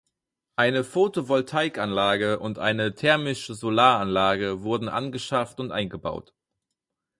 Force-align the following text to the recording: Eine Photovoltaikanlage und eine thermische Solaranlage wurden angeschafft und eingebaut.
Eine 0.55 0.83
Photovoltaikanlage 0.83 2.39
und 2.39 2.57
eine 2.57 2.95
thermische 2.95 3.53
Solaranlage 3.53 4.63
wurden 4.63 4.89
angeschafft 4.89 5.59
und 5.59 5.71
eingebaut. 5.71 6.33